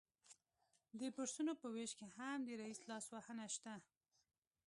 د 0.99 1.01
بورسونو 1.15 1.53
په 1.61 1.67
ویش 1.73 1.91
کې 1.99 2.07
هم 2.15 2.37
د 2.47 2.49
رییس 2.61 2.79
لاسوهنه 2.89 3.45
شته 3.55 3.73